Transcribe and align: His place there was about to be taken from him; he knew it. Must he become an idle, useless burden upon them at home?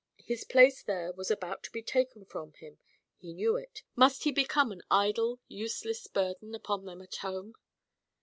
His 0.25 0.43
place 0.43 0.81
there 0.81 1.11
was 1.13 1.29
about 1.29 1.61
to 1.61 1.69
be 1.69 1.83
taken 1.83 2.25
from 2.25 2.53
him; 2.53 2.79
he 3.19 3.33
knew 3.35 3.55
it. 3.55 3.83
Must 3.95 4.23
he 4.23 4.31
become 4.31 4.71
an 4.71 4.81
idle, 4.89 5.39
useless 5.47 6.07
burden 6.07 6.55
upon 6.55 6.85
them 6.85 7.03
at 7.03 7.17
home? 7.17 7.53